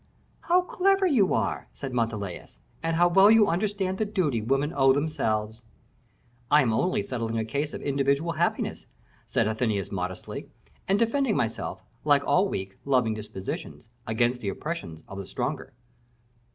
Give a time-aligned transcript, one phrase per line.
[0.39, 2.47] "How clever you are," said Montalais,
[2.81, 5.61] "and how well you understand the duty women owe themselves!"
[6.49, 8.87] "I am only settling a case of individual happiness,"
[9.27, 10.47] said Athenais modestly;
[10.87, 15.71] "and defending myself, like all weak, loving dispositions, against the oppressions of the stronger."